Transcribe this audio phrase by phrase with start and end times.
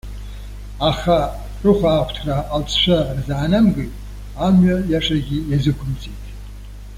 [0.89, 1.17] Аха
[1.63, 3.93] рыхәаахәҭра алҵшәа рзаанамгеит,
[4.45, 6.23] амҩа иашагьы иазықәымҵеит.